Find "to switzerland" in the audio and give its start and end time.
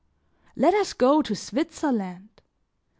1.21-2.41